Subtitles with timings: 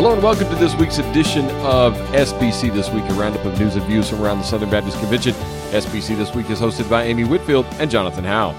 [0.00, 3.76] Hello and welcome to this week's edition of SBC This Week, a roundup of news
[3.76, 5.34] and views from around the Southern Baptist Convention.
[5.72, 8.52] SBC This Week is hosted by Amy Whitfield and Jonathan Howe.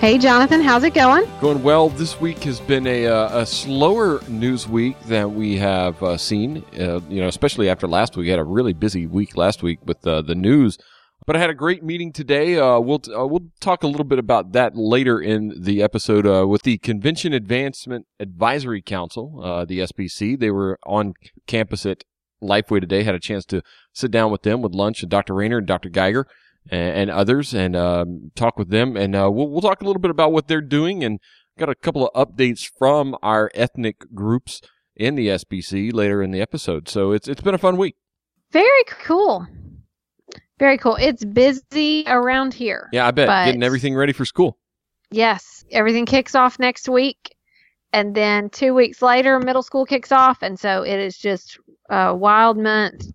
[0.00, 1.28] Hey, Jonathan, how's it going?
[1.42, 1.90] Going well.
[1.90, 6.64] This week has been a, uh, a slower news week than we have uh, seen.
[6.72, 9.80] Uh, you know, especially after last week, we had a really busy week last week
[9.84, 10.78] with uh, the news.
[11.26, 12.56] But I had a great meeting today.
[12.56, 16.46] Uh, we'll uh, we'll talk a little bit about that later in the episode uh,
[16.46, 20.38] with the Convention Advancement Advisory Council, uh, the SBC.
[20.38, 21.14] They were on
[21.48, 22.04] campus at
[22.40, 23.02] Lifeway today.
[23.02, 23.62] Had a chance to
[23.92, 25.34] sit down with them with lunch and Dr.
[25.34, 25.88] Rainer and Dr.
[25.88, 26.28] Geiger
[26.70, 28.96] and, and others, and um, talk with them.
[28.96, 31.18] And uh, we'll we'll talk a little bit about what they're doing and
[31.58, 34.60] got a couple of updates from our ethnic groups
[34.94, 36.88] in the SBC later in the episode.
[36.88, 37.96] So it's it's been a fun week.
[38.52, 39.48] Very cool.
[40.58, 40.96] Very cool.
[40.96, 42.88] It's busy around here.
[42.92, 44.58] Yeah, I bet getting everything ready for school.
[45.10, 47.34] Yes, everything kicks off next week,
[47.92, 51.58] and then two weeks later, middle school kicks off, and so it is just
[51.90, 53.06] a wild month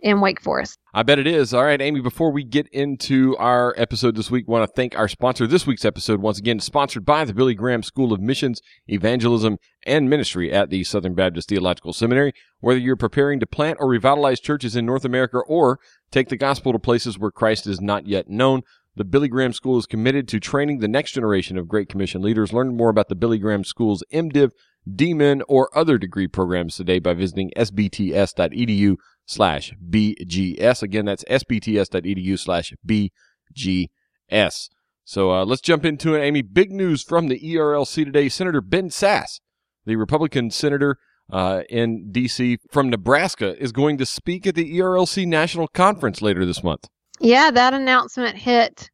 [0.00, 0.78] in Wake Forest.
[0.94, 1.54] I bet it is.
[1.54, 5.08] All right, Amy, before we get into our episode this week, want to thank our
[5.08, 5.46] sponsor.
[5.46, 10.10] This week's episode, once again, sponsored by the Billy Graham School of Missions, Evangelism, and
[10.10, 12.34] Ministry at the Southern Baptist Theological Seminary.
[12.60, 15.78] Whether you're preparing to plant or revitalize churches in North America or
[16.12, 18.62] take the gospel to places where Christ is not yet known,
[18.94, 22.52] the Billy Graham School is committed to training the next generation of Great Commission leaders.
[22.52, 24.50] Learn more about the Billy Graham School's MDiv,
[24.88, 30.82] DMin, or other degree programs today by visiting sbts.edu slash BGS.
[30.82, 34.68] Again, that's sbts.edu slash BGS.
[35.04, 36.42] So uh, let's jump into it, Amy.
[36.42, 38.28] Big news from the ERLC today.
[38.28, 39.40] Senator Ben Sasse,
[39.86, 40.98] the Republican senator
[41.30, 42.58] uh, in D.C.
[42.70, 46.88] from Nebraska, is going to speak at the ERLC National Conference later this month.
[47.20, 48.90] Yeah, that announcement hit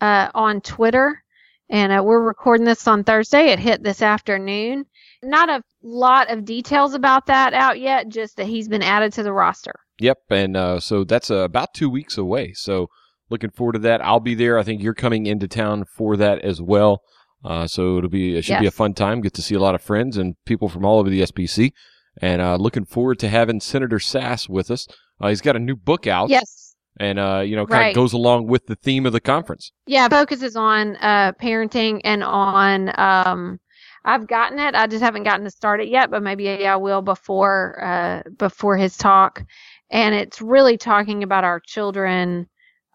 [0.00, 1.22] uh, on Twitter,
[1.70, 3.46] and uh, we're recording this on Thursday.
[3.46, 4.84] It hit this afternoon.
[5.22, 9.22] Not a lot of details about that out yet, just that he's been added to
[9.22, 9.74] the roster.
[10.00, 12.52] Yep, and uh, so that's uh, about two weeks away.
[12.54, 12.88] So
[13.30, 14.04] looking forward to that.
[14.04, 14.58] I'll be there.
[14.58, 17.02] I think you're coming into town for that as well.
[17.44, 19.20] Uh, so it'll be it should be a fun time.
[19.20, 21.72] Get to see a lot of friends and people from all over the SBC,
[22.20, 24.86] and uh, looking forward to having Senator Sasse with us.
[25.20, 26.74] Uh, he's got a new book out, Yes.
[27.00, 29.72] and uh, you know, kind of goes along with the theme of the conference.
[29.86, 32.92] Yeah, focuses on uh, parenting and on.
[32.98, 33.58] Um,
[34.04, 34.74] I've gotten it.
[34.74, 38.76] I just haven't gotten to start it yet, but maybe I will before uh, before
[38.76, 39.44] his talk.
[39.90, 42.46] And it's really talking about our children,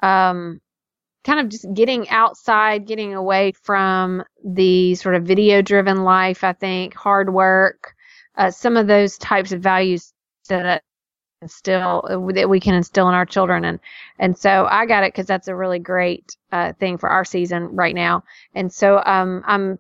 [0.04, 0.60] um,
[1.28, 6.44] kind of just getting outside, getting away from the sort of video driven life.
[6.44, 7.94] I think hard work,
[8.36, 10.14] uh, some of those types of values
[10.48, 10.82] that
[11.42, 13.80] instill that we can instill in our children and
[14.18, 17.76] and so I got it because that's a really great uh, thing for our season
[17.76, 18.24] right now.
[18.56, 19.78] And so um, I'm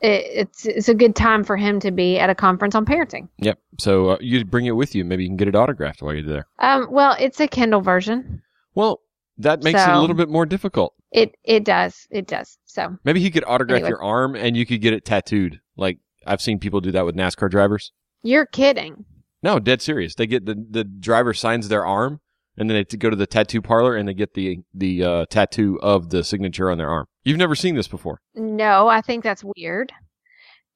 [0.00, 3.28] it, it's it's a good time for him to be at a conference on parenting.
[3.38, 3.58] Yep.
[3.78, 5.04] So uh, you bring it with you.
[5.04, 6.46] Maybe you can get it autographed while you're there.
[6.58, 8.42] Um, well, it's a Kindle version.
[8.74, 9.00] Well,
[9.38, 10.94] that makes it a little bit more difficult.
[11.12, 12.58] It it does it does.
[12.64, 13.90] So Maybe he could autograph Anyway.
[13.90, 15.60] your arm, and you could get it tattooed.
[15.76, 17.92] Like I've seen people do that with NASCAR drivers.
[18.22, 19.04] you're kidding.
[19.42, 20.14] No, dead serious.
[20.14, 22.20] They get the the driver signs their arm,
[22.56, 25.78] and then they go to the tattoo parlor and they get the the uh, tattoo
[25.82, 27.06] of the signature on their arm.
[27.24, 28.20] You've never seen this before.
[28.34, 29.92] No, I think that's weird.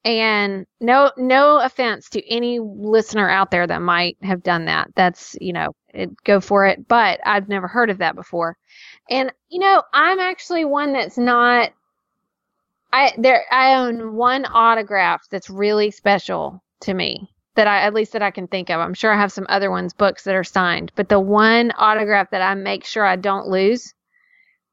[0.03, 4.89] And no no offense to any listener out there that might have done that.
[4.95, 8.57] That's, you know, it, go for it, but I've never heard of that before.
[9.09, 11.71] And you know, I'm actually one that's not
[12.91, 18.13] I there I own one autograph that's really special to me that I at least
[18.13, 18.79] that I can think of.
[18.79, 22.31] I'm sure I have some other ones books that are signed, but the one autograph
[22.31, 23.93] that I make sure I don't lose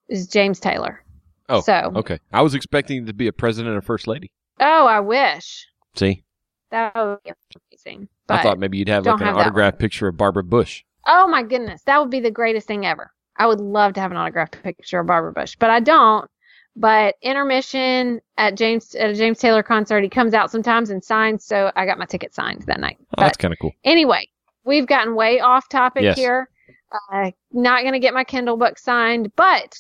[0.08, 1.02] is James Taylor.
[1.48, 4.30] Oh, so Okay, I was expecting to be a president or first lady.
[4.60, 5.66] Oh, I wish.
[5.96, 6.24] See,
[6.70, 7.32] That would be
[7.72, 8.08] amazing.
[8.28, 10.84] I thought maybe you'd have like an have autographed picture of Barbara Bush.
[11.06, 13.10] oh my goodness, that would be the greatest thing ever.
[13.36, 16.28] I would love to have an autographed picture of Barbara Bush, but I don't.
[16.76, 21.44] But intermission at James at a James Taylor concert, he comes out sometimes and signs.
[21.44, 22.98] So I got my ticket signed that night.
[23.16, 23.72] Oh, that's kind of cool.
[23.84, 24.28] Anyway,
[24.64, 26.16] we've gotten way off topic Yes.
[26.16, 26.48] here.
[27.12, 29.76] Uh, not going to get my Kindle book signed, but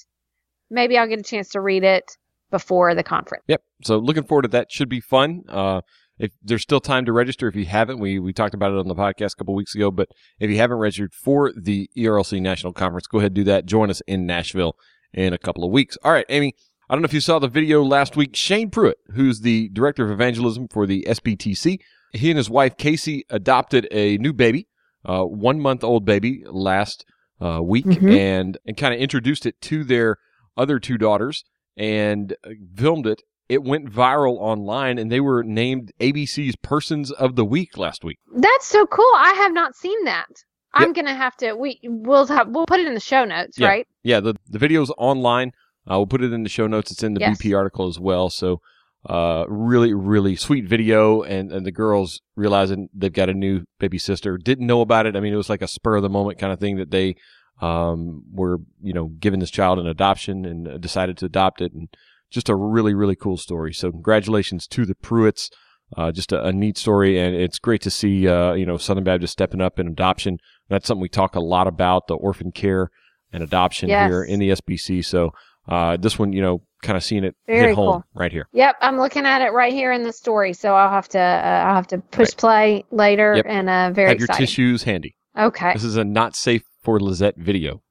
[0.70, 2.16] maybe I'll get a chance to read it
[2.50, 3.44] before the conference.
[3.48, 3.62] Yep.
[3.84, 4.70] So looking forward to that.
[4.72, 5.42] Should be fun.
[5.48, 5.80] Uh,
[6.18, 8.88] if there's still time to register, if you haven't, we we talked about it on
[8.88, 9.90] the podcast a couple weeks ago.
[9.90, 10.08] But
[10.40, 13.66] if you haven't registered for the ERLC National Conference, go ahead and do that.
[13.66, 14.74] Join us in Nashville
[15.14, 15.96] in a couple of weeks.
[16.02, 16.54] All right, Amy.
[16.90, 18.34] I don't know if you saw the video last week.
[18.34, 21.78] Shane Pruitt, who's the director of evangelism for the SBTC,
[22.14, 24.68] he and his wife Casey adopted a new baby,
[25.04, 27.04] uh, one month old baby last
[27.42, 28.16] uh, week, Mhm.
[28.18, 30.16] and and kind of introduced it to their
[30.56, 31.44] other two daughters
[31.78, 37.34] and uh, filmed it it went viral online, and they were named ABC's Persons of
[37.34, 38.18] the Week last week.
[38.36, 39.10] That's so cool.
[39.16, 40.26] I have not seen that.
[40.74, 41.54] I'm gonna have to.
[41.54, 43.68] We we'll have we'll put it in the show notes, Yeah.
[43.68, 43.86] right?
[44.02, 45.52] Yeah, the the video's online.
[45.90, 46.90] Uh, we'll put it in the show notes.
[46.92, 47.38] It's in the Yes.
[47.38, 48.28] BP article as well.
[48.28, 48.60] So,
[49.08, 53.96] uh, really, really sweet video, and and the girls realizing they've got a new baby
[53.98, 55.16] sister didn't know about it.
[55.16, 57.16] I mean, it was like a spur of the moment kind of thing that they
[57.60, 61.72] um were you know giving this child an adoption and uh, decided to adopt it,
[61.72, 61.88] and
[62.30, 63.72] just a really really cool story.
[63.72, 65.50] So, congratulations to the Pruitts.
[65.96, 69.04] Uh, just a, a neat story, and it's great to see uh, you know Southern
[69.04, 70.38] Baptist stepping up in adoption.
[70.68, 72.90] That's something we talk a lot about the orphan care
[73.32, 74.06] and adoption Yes.
[74.10, 75.02] here in the SBC.
[75.02, 75.32] So
[75.66, 78.04] uh, this one, you know, kind of seeing it Very hit home cool.
[78.14, 78.48] right here.
[78.52, 80.52] Yep, I'm looking at it right here in the story.
[80.52, 82.36] So I'll have to uh, I'll have to push Right.
[82.36, 83.46] play later, Yep.
[83.48, 84.46] and uh, very Have your exciting.
[84.46, 85.16] tissues handy.
[85.38, 85.72] Okay.
[85.72, 87.82] This is a not safe for Lizette video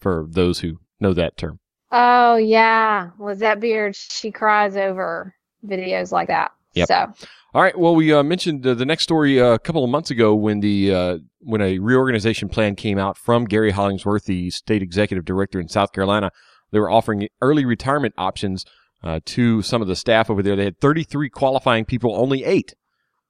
[0.00, 1.60] for those who know that term.
[1.92, 3.94] Oh yeah, Lizette Beard.
[3.94, 5.34] She cries over
[5.66, 6.52] videos like that.
[6.72, 6.88] Yep.
[6.88, 7.12] So
[7.52, 7.78] All right.
[7.78, 10.60] Well, we uh, mentioned uh, the next story uh, a couple of months ago when
[10.60, 15.60] the uh, when a reorganization plan came out from Gary Hollingsworth, the state executive director
[15.60, 16.30] in South Carolina.
[16.70, 18.64] They were offering early retirement options
[19.04, 20.56] uh, to some of the staff over there.
[20.56, 22.72] They had 33 qualifying people, only eight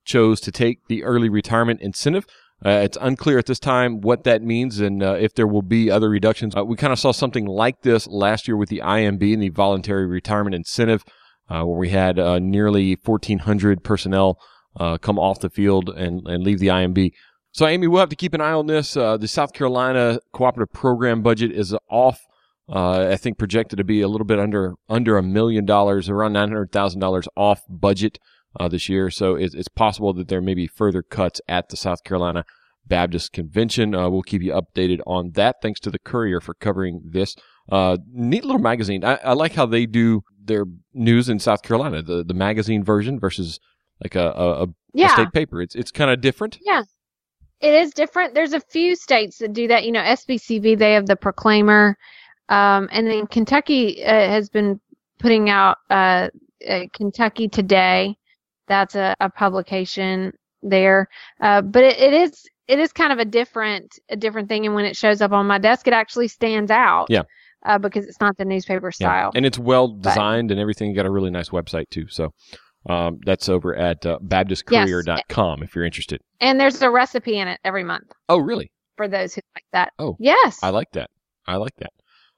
[0.04, 2.24] chose to take the early retirement incentive.
[2.64, 5.90] Uh, it's unclear at this time what that means and uh, if there will be
[5.90, 6.56] other reductions.
[6.56, 9.48] Uh, we kind of saw something like this last year with the IMB and the
[9.50, 11.04] voluntary retirement incentive,
[11.48, 14.40] uh, where we had uh, nearly 1,400 personnel
[14.76, 17.12] uh, come off the field and, and leave the IMB.
[17.52, 18.94] So, Amy, we'll have to keep an eye on this.
[18.94, 22.20] The South Carolina cooperative program budget is off.
[22.68, 26.50] I think projected to be a little bit under under a million dollars, around nine
[26.50, 28.18] hundred thousand dollars off budget
[28.58, 29.10] uh, this year.
[29.10, 32.44] So it's, it's possible that there may be further cuts at the South Carolina
[32.86, 33.94] Baptist Convention.
[33.94, 35.56] Uh, we'll keep you updated on that.
[35.62, 37.36] Thanks to the Courier for covering this.
[37.70, 39.04] Uh, neat little magazine.
[39.04, 40.64] I, I like how they do their
[40.94, 42.02] news in South Carolina.
[42.02, 43.60] The the magazine version versus
[44.02, 45.60] like a a, a yeah, state paper.
[45.60, 46.58] It's it's kind of different.
[46.62, 46.82] yeah,
[47.60, 48.34] it is different.
[48.34, 49.84] There's a few states that do that.
[49.84, 51.96] You know, SBCV they have the Proclaimer,
[52.48, 54.80] um, and then Kentucky uh, has been
[55.18, 56.28] putting out uh,
[56.68, 58.16] uh, Kentucky Today.
[58.68, 60.32] That's a, a publication
[60.62, 61.08] there,
[61.40, 64.66] uh, but it, it is it is kind of a different a different thing.
[64.66, 67.06] And when it shows up on my desk, it actually stands out.
[67.08, 67.22] Yeah.
[67.66, 68.90] Uh, because it's not the newspaper Yeah.
[69.08, 69.32] style.
[69.34, 70.90] And it's well designed and everything.
[70.90, 72.06] You got a really nice website too.
[72.08, 72.32] So
[72.88, 76.20] um, that's over at uh, BaptistCourier.com if you're interested.
[76.40, 78.70] And there's a recipe in it every month Oh, really?
[78.96, 79.92] for those who like that.
[79.98, 80.16] Oh.
[80.20, 80.60] yes.
[80.62, 81.10] I like that.
[81.46, 81.90] I like that.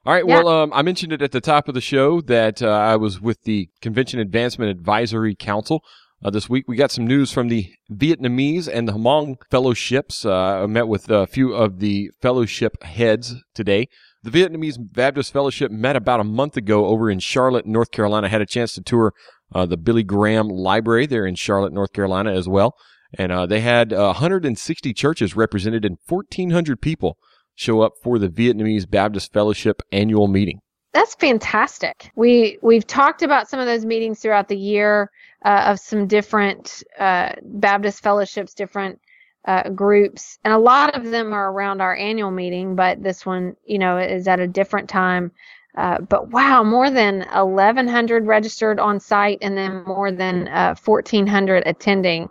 [0.05, 0.25] All right.
[0.27, 0.41] Yeah.
[0.41, 3.21] Well, um, I mentioned it at the top of the show that uh, I was
[3.21, 5.83] with the Convention Advancement Advisory Council
[6.23, 6.65] uh, this week.
[6.67, 10.25] We got some news from the Vietnamese and the Hmong fellowships.
[10.25, 13.87] Uh, I met with a few of the fellowship heads today.
[14.23, 18.29] The Vietnamese Baptist Fellowship met about a month ago over in Charlotte, North Carolina.
[18.29, 19.13] Had a chance to tour
[19.53, 22.75] uh, the Billy Graham Library there in Charlotte, North Carolina as well.
[23.17, 27.17] And uh, they had uh, 160 churches represented and 1,400 people
[27.55, 30.61] show up for the Vietnamese Baptist Fellowship annual meeting.
[30.93, 32.11] That's fantastic.
[32.15, 35.09] We we've talked about some of those meetings throughout the year
[35.45, 38.99] uh, of some different uh, Baptist fellowships, different
[39.45, 42.75] uh, groups, and a lot of them are around our annual meeting.
[42.75, 45.31] But this one, you know, is at a different time.
[45.77, 51.63] Uh, but wow, more than 1,100 registered on site, and then more than uh, 1,400
[51.65, 52.29] attending.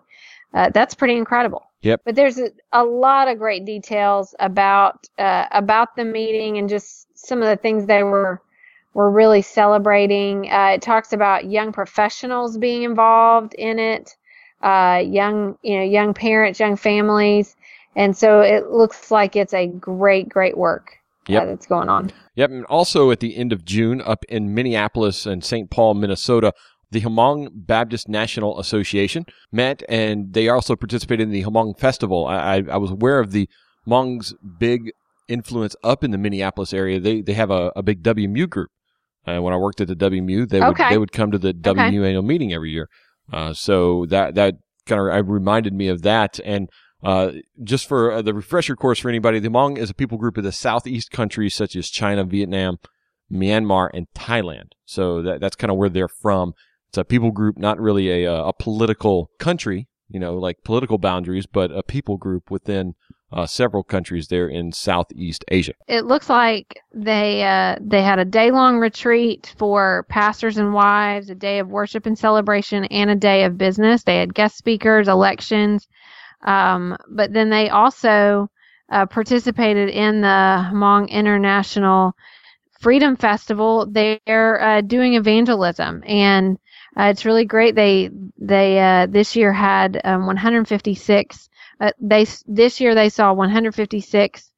[0.52, 1.62] Uh, that's pretty incredible.
[1.80, 2.02] Yep.
[2.04, 7.06] But there's a, a lot of great details about uh, about the meeting and just
[7.16, 8.42] some of the things they were
[8.94, 10.50] were really celebrating.
[10.50, 14.16] Uh, it talks about young professionals being involved in it,
[14.62, 17.56] uh, young you know young parents, young families,
[17.96, 21.42] and so it looks like it's a great great work Yep.
[21.42, 22.10] uh, that's going on.
[22.34, 22.50] Yep.
[22.50, 25.70] And also at the end of June, up in Minneapolis and St.
[25.70, 26.52] Paul, Minnesota,
[26.90, 32.26] the Hmong Baptist National Association met and they also participated in the Hmong Festival.
[32.26, 33.48] I, I, I was aware of the
[33.86, 34.92] Hmong's big
[35.28, 36.98] influence up in the Minneapolis area.
[36.98, 38.70] They, they have a, a big WMU group.
[39.26, 40.88] Uh, when I worked at the WMU, they would, Okay.
[40.90, 42.88] they would come to the WMU annual meeting every year.
[43.32, 44.54] Uh, so that, that
[44.86, 46.40] kind of reminded me of that.
[46.44, 46.68] And
[47.02, 50.36] uh, just for uh, the refresher course for anybody, the Hmong is a people group
[50.36, 52.78] of the southeast countries such as China, Vietnam,
[53.30, 54.72] Myanmar, and Thailand.
[54.84, 56.54] So that, that's kind of where they're from.
[56.88, 60.98] It's a people group, not really a, uh, a political country, you know, like political
[60.98, 62.94] boundaries, but a people group within
[63.32, 65.74] uh, several countries there in Southeast Asia.
[65.88, 71.30] It looks like they uh, they had a day long retreat for pastors and wives,
[71.30, 74.02] a day of worship and celebration, and a day of business.
[74.04, 75.88] They had guest speakers, elections,
[76.44, 78.50] um, but then they also
[78.90, 82.14] uh, participated in the Hmong International
[82.80, 83.86] Freedom Festival.
[83.90, 86.58] They're uh, doing evangelism, and
[86.98, 87.74] Uh, it's really great.
[87.76, 91.49] They they uh, this year had um, 156.
[91.80, 94.50] Uh, they this year they saw 156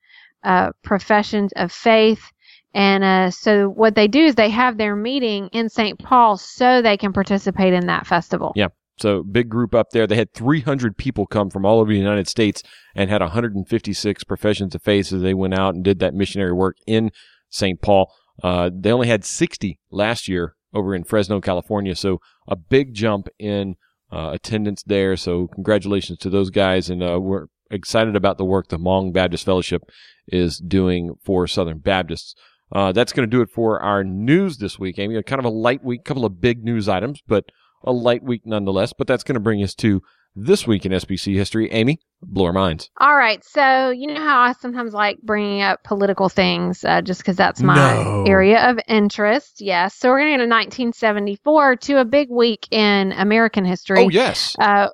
[0.43, 2.33] uh, professions of faith,
[2.75, 5.99] and uh, so what they do is they have their meeting in St.
[5.99, 8.52] Paul so they can participate in that festival.
[8.57, 8.69] Yeah.
[8.99, 10.07] So big group up there.
[10.07, 12.62] They had 300 people come from all over the United States
[12.95, 16.76] and had 156 professions of faith as they went out and did that missionary work
[16.87, 17.11] in
[17.49, 17.81] St.
[17.81, 18.12] Paul.
[18.43, 21.95] Uh, they only had 60 last year over in Fresno, California.
[21.95, 23.76] So a big jump in
[24.12, 25.16] uh, attendance there.
[25.16, 26.90] So congratulations to those guys.
[26.90, 29.83] And uh, we're excited about the work the Hmong Baptist Fellowship
[30.28, 32.35] is doing for Southern Baptists.
[32.71, 35.21] Uh, that's going to do it for our news this week, Amy.
[35.23, 37.45] Kind of a light week, couple of big news items, but
[37.85, 38.92] a light week nonetheless.
[38.92, 40.02] But that's going to bring us to
[40.35, 41.71] this week in SBC history.
[41.73, 42.91] Amy, blow our minds.
[42.99, 43.45] All right.
[43.45, 47.61] So, you know how I sometimes like bringing up political things uh, just because that's
[47.62, 48.25] my No.
[48.27, 49.61] area of interest.
[49.61, 49.95] Yes.
[49.95, 54.05] So, we're going to go to 1974 to a big week in American history.
[54.05, 54.57] Oh, yes.
[54.59, 54.89] Uh,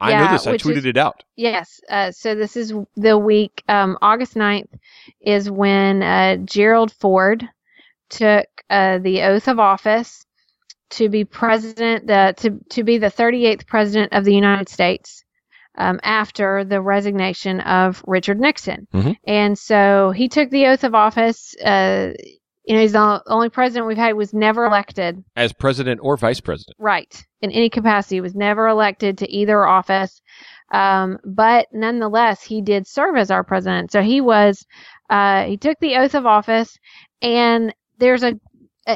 [0.00, 0.46] I yeah, know this.
[0.46, 1.24] I tweeted is- it out.
[1.36, 1.80] Yes.
[1.90, 4.68] Uh, so this is the week, um, August 9th
[5.20, 7.44] is when uh, Gerald Ford
[8.08, 10.24] took uh, the oath of office
[10.90, 15.24] to be president, the, to, to be the 38th president of the United States
[15.76, 18.86] um, after the resignation of Richard Nixon.
[18.92, 19.16] Mhm.
[19.26, 21.54] And so he took the oath of office.
[21.64, 22.12] Uh,
[22.64, 26.16] you know, he's the only president we've had who was never elected As president or
[26.18, 26.76] vice president.
[26.78, 30.20] right in any capacity was never elected to either office
[30.74, 34.66] um, but nonetheless he did serve as our president so he was
[35.08, 36.76] uh, he took the oath of office
[37.22, 38.34] and there's a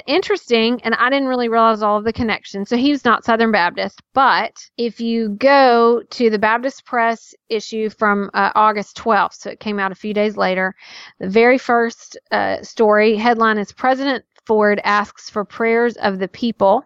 [0.06, 2.68] interesting and i didn't really realize all of the connections.
[2.68, 4.00] So he was not southern baptist.
[4.14, 9.60] But if you go to the baptist press issue from uh, august 12th so it
[9.60, 10.74] came out a few days later
[11.20, 16.84] the very first uh, story headline is president ford asks for prayers of the people.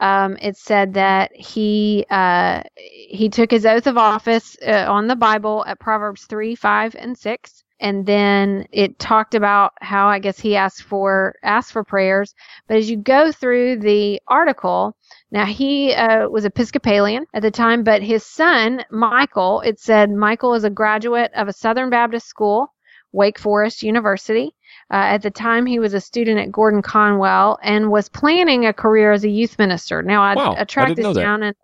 [0.00, 5.16] Um, it said that he uh, he took his oath of office uh, on the
[5.16, 10.38] Bible at Proverbs three, five, and six, and then it talked about how I guess
[10.38, 12.34] he asked for asked for prayers.
[12.68, 14.96] But as you go through the article,
[15.30, 20.54] now he uh, was Episcopalian at the time, but his son Michael, it said Michael
[20.54, 22.72] is a graduate of a Southern Baptist school,
[23.12, 24.54] Wake Forest University.
[24.92, 28.72] Uh, at the time, he was a student at Gordon Conwell and was planning a
[28.72, 30.02] career as a youth minister.
[30.02, 31.56] Now, I, Wow, I I tracked didn't this down, and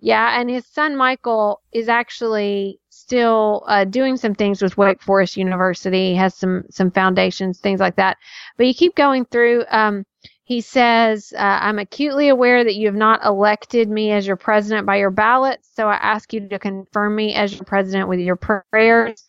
[0.00, 2.79] yeah, and his son Michael is actually
[3.10, 6.14] still uh, doing some things with Wake Forest University.
[6.14, 8.18] Has some some foundations, things like that.
[8.56, 9.64] But you keep going through.
[9.68, 10.04] Um,
[10.44, 14.86] he says, uh, "I'm acutely aware that you have not elected me as your president
[14.86, 18.36] by your ballot, so I ask you to confirm me as your president with your
[18.36, 19.24] prayers."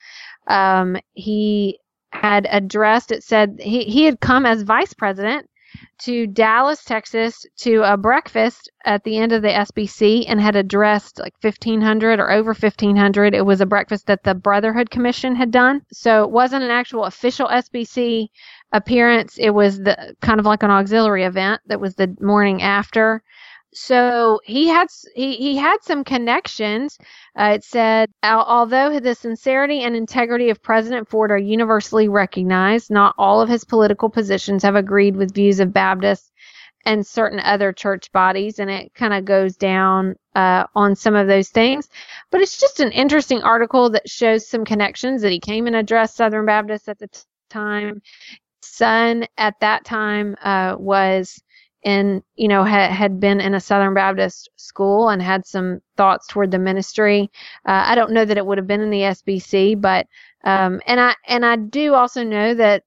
[0.45, 1.79] Um, he
[2.11, 3.11] had addressed.
[3.11, 5.49] It said he he had come as vice president
[5.99, 11.19] to Dallas, Texas, to a breakfast at the end of the SBC and had addressed
[11.19, 13.35] like 1,500 or over 1,500.
[13.35, 15.81] It was a breakfast that the Brotherhood Commission had done.
[15.91, 18.29] So it wasn't an actual official SBC
[18.71, 19.37] appearance.
[19.37, 23.23] It was the kind of like an auxiliary event that was the morning after.
[23.73, 26.97] So he had he, he had some connections.
[27.39, 33.15] Uh, it said, although the sincerity and integrity of President Ford are universally recognized, not
[33.17, 36.31] all of his political positions have agreed with views of Baptists
[36.85, 41.27] and certain other church bodies." And it kind of goes down uh, on some of
[41.27, 41.87] those things.
[42.29, 46.17] But it's just an interesting article that shows some connections that he came and addressed
[46.17, 48.01] Southern Baptists at the t- time.
[48.63, 51.41] Son at that time uh, was
[51.83, 56.27] in you know ha- had been in a Southern Baptist school and had some thoughts
[56.27, 57.31] toward the ministry.
[57.65, 60.07] Uh, I don't know that it would have been in the SBC, but
[60.43, 62.83] um, and I and I do also know that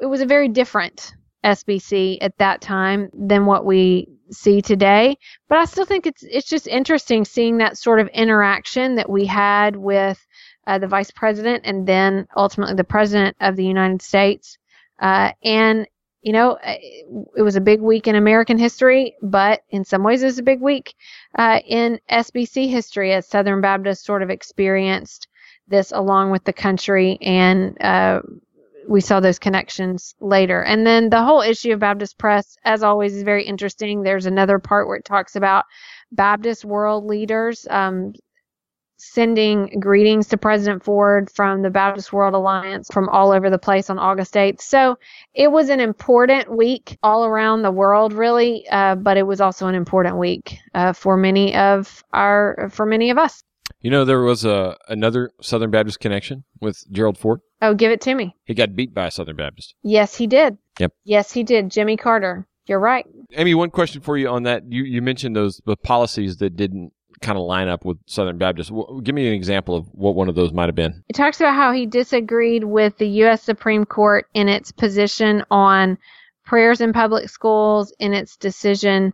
[0.00, 5.16] it was a very different SBC at that time than what we see today.
[5.48, 9.26] But I still think it's it's just interesting seeing that sort of interaction that we
[9.26, 10.24] had with
[10.66, 14.58] uh, the vice president and then ultimately the president of the United States.
[14.98, 15.86] Uh, and
[16.22, 16.76] you know, uh,
[17.36, 20.42] it was a big week in American history, but in some ways it was a
[20.42, 20.94] big week
[21.36, 25.28] uh, in SBC history as Southern Baptists sort of experienced
[25.68, 28.20] this along with the country and uh,
[28.88, 30.62] we saw those connections later.
[30.62, 34.02] And then the whole issue of Baptist press, as always, is very interesting.
[34.02, 35.64] There's another part where it talks about
[36.12, 38.14] Baptist world leaders um,
[39.00, 43.90] sending greetings to President Ford from the Baptist World Alliance from all over the place
[43.90, 44.60] on August 8th.
[44.60, 44.98] So
[45.34, 49.66] it was an important week all around the world, really, uh, but it was also
[49.66, 53.42] an important week uh, for many of our for many of us.
[53.80, 57.40] You know, there was a another Southern Baptist connection with Gerald Ford.
[57.62, 58.34] Oh, give it to me.
[58.44, 59.74] He got beat by a Southern Baptist.
[59.82, 60.58] Yes, he did.
[60.78, 60.92] Yep.
[61.04, 61.70] Yes, he did.
[61.70, 62.46] Jimmy Carter.
[62.66, 63.06] you're right.
[63.32, 64.64] Amy, one question for you on that.
[64.70, 68.68] You you mentioned those the policies that didn't kind of line up with Southern Baptists.
[68.68, 71.02] W- give me an example of what one of those might have been.
[71.08, 73.42] It talks about how he disagreed with the U.S.
[73.42, 75.98] Supreme Court in its position on
[76.44, 79.12] prayers in public schools, in its decision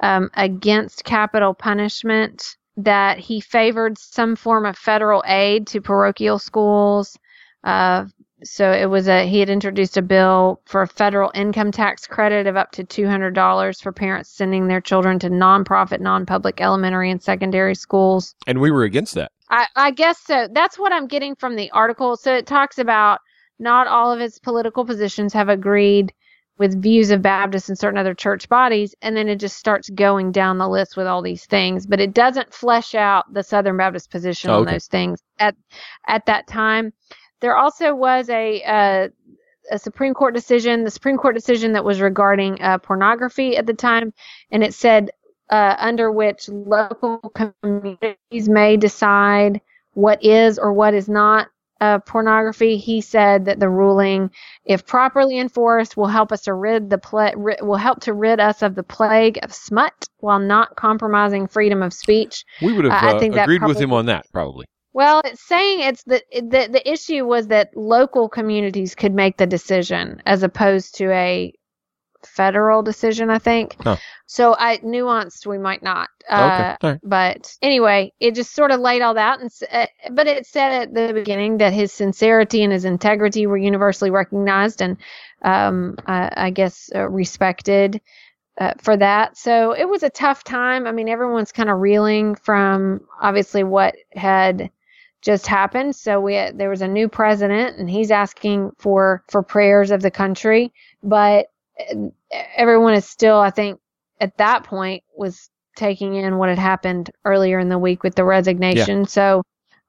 [0.00, 7.18] um, against capital punishment, that he favored some form of federal aid to parochial schools.
[7.64, 8.06] Uh,
[8.44, 12.46] so it was a he had introduced a bill for a federal income tax credit
[12.46, 17.74] of up to $200 for parents sending their children to nonprofit, non-public elementary and secondary
[17.74, 18.34] schools.
[18.46, 19.32] And we were against that.
[19.50, 20.48] I, I guess so.
[20.52, 22.16] That's what I'm getting from the article.
[22.16, 23.20] So it talks about
[23.58, 26.12] not all of its political positions have agreed
[26.58, 30.32] with views of Baptists and certain other church bodies, and then it just starts going
[30.32, 31.86] down the list with all these things.
[31.86, 35.54] But it doesn't flesh out the Southern Baptist position Oh, on those things at
[36.06, 36.92] at that time.
[37.40, 39.08] There also was a uh,
[39.70, 43.74] a Supreme Court decision, the Supreme Court decision that was regarding uh, pornography at the
[43.74, 44.12] time,
[44.50, 45.10] and it said
[45.50, 49.60] uh, under which local communities may decide
[49.94, 51.48] what is or what is not
[51.80, 52.76] uh, pornography.
[52.76, 54.30] He said that the ruling,
[54.64, 58.40] if properly enforced, will help us to rid the pla- ri- will help to rid
[58.40, 62.44] us of the plague of smut while not compromising freedom of speech.
[62.62, 64.66] We would have I- uh, think agreed with him on that, probably.
[64.98, 69.46] Well, it's saying it's the, the the issue was that local communities could make the
[69.46, 71.52] decision as opposed to a
[72.26, 73.30] federal decision.
[73.30, 73.76] I think.
[73.80, 73.98] Huh.
[74.26, 75.46] So I nuanced.
[75.46, 76.08] We might not.
[76.28, 76.88] Uh, okay.
[76.88, 77.00] Right.
[77.04, 80.94] but anyway, it just sort of laid all that, and uh, but it said at
[80.94, 84.96] the beginning that his sincerity and his integrity were universally recognized and,
[85.42, 88.00] um, I, I guess uh, respected
[88.60, 89.36] uh, for that.
[89.36, 90.88] So it was a tough time.
[90.88, 94.72] I mean, everyone's kind of reeling from obviously what had
[95.22, 95.96] just happened.
[95.96, 100.02] So we had, there was a new president, and he's asking for for prayers of
[100.02, 100.72] the country,
[101.02, 101.50] but
[101.90, 102.08] uh,
[102.56, 103.80] everyone is still, I think,
[104.20, 108.24] at that point was taking in what had happened earlier in the week with the
[108.24, 109.06] resignation.
[109.06, 109.42] So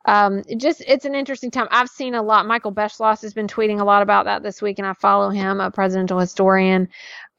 [0.05, 1.67] um, it just it's an interesting time.
[1.71, 2.45] I've seen a lot.
[2.45, 5.59] Michael Beschloss has been tweeting a lot about that this week, and I follow him,
[5.59, 6.89] a presidential historian.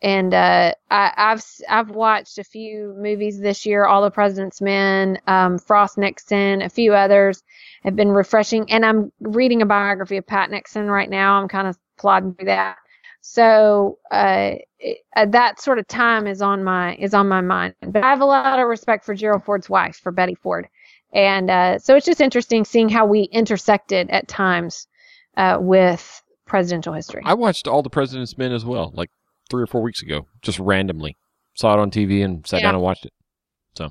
[0.03, 4.61] And uh, I, I've s- I've watched a few movies this year, All the President's
[4.61, 7.43] Men, um, Frost Nixon, a few others
[7.85, 8.71] have been refreshing.
[8.71, 11.41] And I'm reading a biography of Pat Nixon right now.
[11.41, 12.77] I'm kind of plodding through that.
[13.21, 17.75] So uh, it, uh, that sort of time is on my is on my mind.
[17.83, 20.67] But I have a lot of respect for Gerald Ford's wife, for Betty Ford,
[21.13, 24.87] and uh, so it's just interesting seeing how we intersected at times
[25.37, 27.21] uh, with presidential history.
[27.27, 29.11] I watched All the President's Men as well, like
[29.51, 31.17] three or four weeks ago, just randomly.
[31.55, 32.69] Saw it on TV and sat Yeah.
[32.69, 33.13] down and watched it.
[33.77, 33.91] So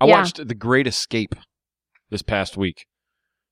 [0.00, 0.18] I Yeah.
[0.20, 1.34] watched The Great Escape
[2.10, 2.86] this past week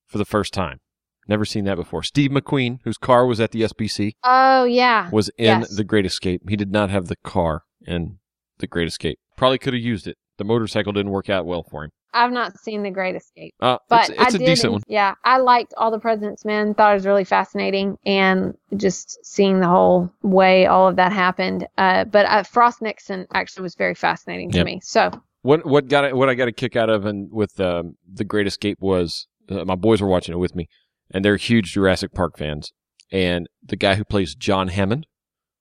[0.06, 0.80] for the first time.
[1.28, 2.02] Never seen that before.
[2.02, 5.76] Steve McQueen, whose car was at the SBC, Oh yeah, was in Yes.
[5.76, 6.42] The Great Escape.
[6.48, 8.18] He did not have the car in
[8.58, 9.18] The Great Escape.
[9.36, 10.18] Probably could have used it.
[10.42, 11.90] The motorcycle didn't work out well for him.
[12.12, 13.55] I've not seen The Great Escape.
[13.61, 14.83] Uh, But it's it's I a did, decent one.
[14.88, 16.74] Yeah, I liked All the President's Men.
[16.74, 21.66] Thought it was really fascinating, and just seeing the whole way all of that happened.
[21.78, 24.66] Uh, but uh, Frost Nixon actually was very fascinating to Yep.
[24.66, 24.81] me.
[24.83, 25.11] So
[25.42, 28.48] What what got what I got a kick out of and with um, the Great
[28.48, 30.68] Escape was uh, my boys were watching it with me,
[31.12, 32.72] and they're huge Jurassic Park fans.
[33.12, 35.07] And the guy who plays John Hammond,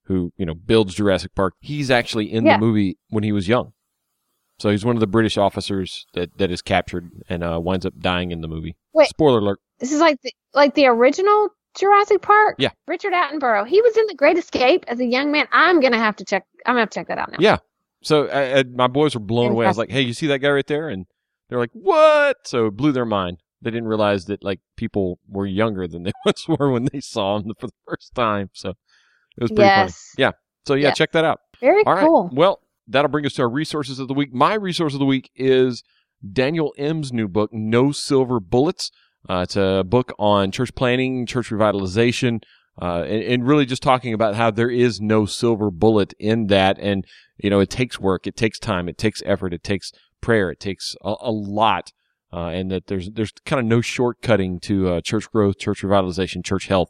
[0.06, 2.58] who you know builds Jurassic Park, he's actually in Yeah.
[2.58, 3.72] the movie when he was young.
[4.62, 7.98] So he's one of the British officers that, that is captured and uh, winds up
[8.00, 8.76] dying in the movie.
[8.94, 9.08] Wait.
[9.10, 9.60] Spoiler alert.
[9.80, 12.58] this is like the like the original Jurassic Park.
[12.60, 12.70] Yeah.
[12.86, 13.68] Richard Attenborough.
[13.68, 15.48] He was in The Great Escape as a young man.
[15.52, 16.46] I'm gonna have to check.
[16.68, 17.38] I'm gonna have to check that out now.
[17.40, 17.58] Yeah.
[18.04, 19.66] So uh, uh, my boys were blown away.
[19.66, 21.08] I was like, "Hey, you see that guy right there?" And
[21.50, 23.38] they're like, "What?" So it blew their mind.
[23.64, 27.38] They didn't realize that like people were younger than they once were when they saw
[27.40, 28.52] him for the first time.
[28.54, 28.70] So
[29.38, 29.92] it was pretty funny.
[30.20, 30.32] Yeah.
[30.68, 30.94] So yeah, Yeah.
[30.94, 31.40] check that out.
[31.60, 32.06] Very All right.
[32.06, 32.30] cool.
[32.32, 32.60] Well,
[32.92, 34.34] that'll bring us to our resources of the week.
[34.34, 35.84] My resource of the week is
[36.32, 38.92] Daniel Im's new book, No Silver Bullets.
[39.30, 42.42] Uh, it's a book on church planning, church revitalization,
[42.82, 46.80] uh, and, and really just talking about how there is no silver bullet in that.
[46.80, 47.06] And,
[47.38, 50.60] you know, it takes work, it takes time, it takes effort, it takes prayer, it
[50.60, 51.92] takes a, a lot.
[52.34, 56.46] Uh, and that there's there's kind of no shortcutting to uh, church growth, church revitalization,
[56.46, 56.90] church health,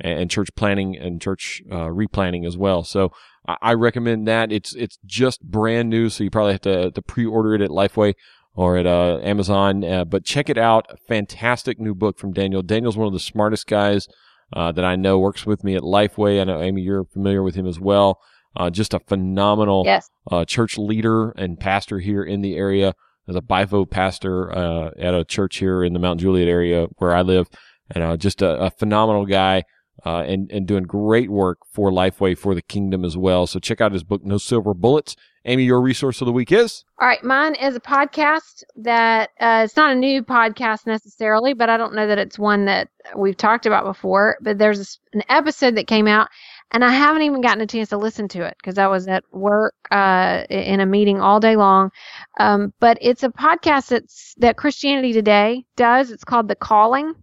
[0.00, 2.84] and, church planning and church uh, replanning as well.
[2.84, 3.12] So
[3.46, 4.50] I, I recommend that.
[4.52, 8.14] It's it's just brand new, so you probably have to, to pre-order it at Lifeway
[8.54, 9.84] or at uh, Amazon.
[9.84, 10.86] Uh, but check it out.
[11.08, 12.62] Fantastic new book from Daniel.
[12.62, 14.08] Daniel's one of the smartest guys
[14.52, 15.18] uh, that I know.
[15.18, 16.40] Works with me at Lifeway.
[16.40, 18.20] I know Amy, you're familiar with him as well.
[18.56, 20.10] Uh, just a phenomenal Yes.
[20.30, 22.94] uh, church leader and pastor here in the area.
[23.28, 27.14] As a bivo pastor uh, at a church here in the Mount Juliet area where
[27.14, 27.48] I live,
[27.88, 29.62] and uh, just a, a phenomenal guy.
[30.04, 33.46] Uh, and and doing great work for Lifeway for the kingdom as well.
[33.46, 35.16] So check out his book, No Silver Bullets.
[35.46, 36.84] Amy, your resource of the week is?
[36.98, 41.70] All right, mine is a podcast that uh, it's not a new podcast necessarily, but
[41.70, 44.36] I don't know that it's one that we've talked about before.
[44.42, 46.28] But there's a, an episode that came out,
[46.72, 49.24] and I haven't even gotten a chance to listen to it because I was at
[49.32, 51.90] work uh, in a meeting all day long.
[52.38, 56.10] Um, but it's a podcast that's that Christianity Today does.
[56.10, 57.14] It's called The Calling.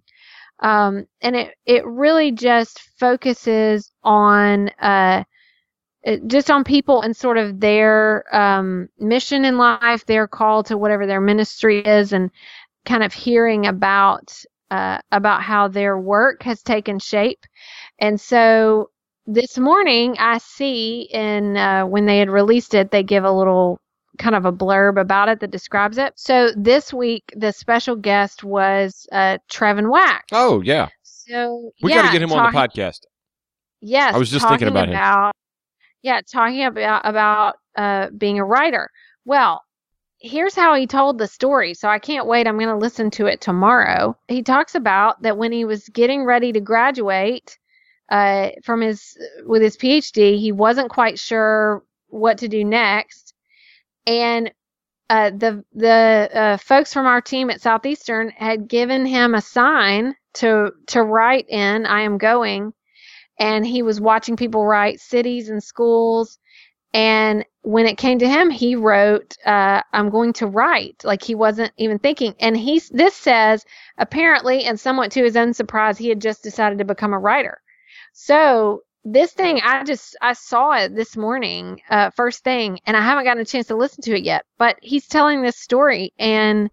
[0.59, 5.23] Um, and it, it really just focuses on uh,
[6.27, 11.05] just on people and sort of their um, mission in life, their call to whatever
[11.05, 12.31] their ministry is, and
[12.85, 14.33] kind of hearing about
[14.71, 17.45] uh, about how their work has taken shape.
[17.99, 18.89] And so
[19.25, 23.79] this morning, I see in uh, when they had released it, they give a little
[24.17, 26.13] kind of a blurb about it that describes it.
[26.15, 30.25] So this week, the special guest was uh, Trevin Wax.
[30.31, 30.89] Oh yeah.
[31.03, 33.01] So we yeah, got to get him on the podcast.
[33.81, 35.31] Yes, I was just thinking about, about him.
[36.01, 38.89] Yeah, talking about about uh, being a writer.
[39.25, 39.61] Well,
[40.19, 41.73] here's how he told the story.
[41.73, 42.47] So I can't wait.
[42.47, 44.17] I'm going to listen to it tomorrow.
[44.27, 47.57] He talks about that when he was getting ready to graduate
[48.09, 53.26] uh, from his with his PhD, he wasn't quite sure what to do next,
[54.07, 54.51] and
[55.11, 60.15] uh, the the uh, folks from our team at Southeastern had given him a sign
[60.35, 61.85] to to write in.
[61.85, 62.73] I am going
[63.39, 66.39] and he was watching people write cities and schools.
[66.93, 71.03] And when it came to him, he wrote, uh, I'm going to write.
[71.03, 72.33] Like he wasn't even thinking.
[72.39, 73.65] And he this says,
[73.97, 77.61] apparently, and somewhat to his own surprise, he had just decided to become a writer.
[78.13, 78.81] So
[79.13, 83.25] this thing, I just, I saw it this morning, uh, first thing, and I haven't
[83.25, 86.69] gotten a chance to listen to it yet, but he's telling this story and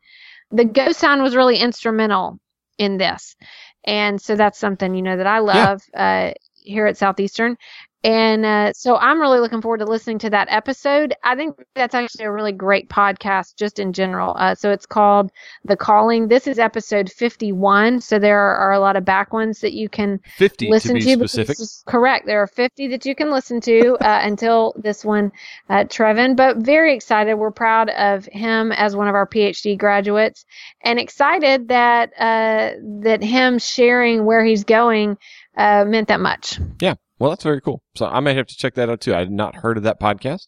[0.51, 2.39] the go sign was really instrumental
[2.79, 3.37] in this.
[3.85, 5.83] And so that's something, you know, that I love.
[5.93, 6.31] Yeah.
[6.31, 7.57] Uh, here at Southeastern.
[8.05, 11.15] And uh, so I'm really looking forward to listening to that episode.
[11.25, 14.37] I think that's actually a really great podcast just in general.
[14.39, 15.33] Uh, so it's called
[15.65, 16.29] The Calling.
[16.29, 18.03] This is episode 51.
[18.03, 21.17] So there are, are a lot of back ones that you can 50 listen to.
[21.17, 21.57] to specific.
[21.87, 22.27] correct.
[22.27, 25.33] There are 50 that you can listen to uh, until this one,
[25.71, 26.37] uh, Trevin.
[26.37, 27.37] But very excited.
[27.37, 30.45] We're proud of him as one of our PhD graduates
[30.83, 35.17] and excited that, uh, that him sharing where he's going
[35.57, 36.61] uh, meant that much.
[36.83, 36.97] Yeah.
[37.25, 37.83] Well, that's very cool.
[37.95, 39.15] So I might have to check that out too.
[39.15, 40.43] I had not heard of that podcast,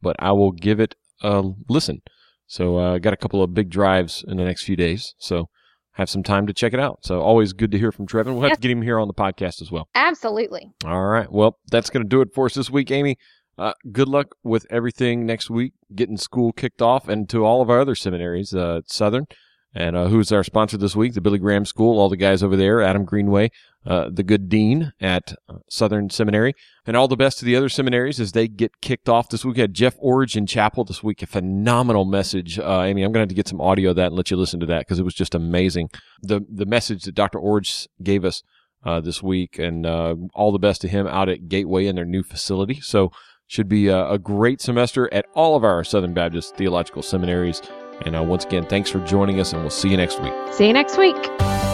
[0.00, 2.00] but I will give it a listen.
[2.46, 5.16] So I uh, got a couple of big drives in the next few days.
[5.18, 5.48] So
[5.94, 7.00] have some time to check it out.
[7.02, 8.34] So always good to hear from Trevin.
[8.34, 8.58] We'll have yes.
[8.58, 9.88] to get him here on the podcast as well.
[9.96, 10.70] Absolutely.
[10.84, 11.26] All right.
[11.28, 13.16] Well, that's going to do it for us this week, Amy.
[13.58, 17.68] Uh, good luck with everything next week, getting school kicked off, and to all of
[17.68, 19.26] our other seminaries, uh, Southern.
[19.74, 21.14] And uh, who's our sponsor this week?
[21.14, 21.98] The Billy Graham School.
[21.98, 23.50] All the guys over there, Adam Greenway,
[23.84, 25.34] uh, the good dean at
[25.68, 26.54] Southern Seminary,
[26.86, 29.56] and all the best to the other seminaries as they get kicked off this week.
[29.56, 32.58] We had Jeff Iorg in Chapel this week, a phenomenal message.
[32.58, 34.36] Uh, Amy, I'm going to have to get some audio of that and let you
[34.36, 35.90] listen to that because it was just amazing.
[36.22, 37.38] The the message that Dr.
[37.38, 38.42] Iorg gave us
[38.84, 42.04] uh, this week, and uh, all the best to him out at Gateway in their
[42.04, 42.80] new facility.
[42.80, 43.10] So
[43.46, 47.60] should be a, a great semester at all of our Southern Baptist theological seminaries.
[48.06, 50.32] And uh, once again, thanks for joining us, and we'll see you next week.
[50.52, 51.71] See you next week.